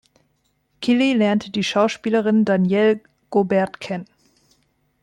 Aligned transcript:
Killy 0.79 1.13
lernte 1.13 1.51
die 1.51 1.63
Schauspielerin 1.63 2.43
Danielle 2.43 3.01
Gaubert 3.29 3.79
kennen. 3.79 4.07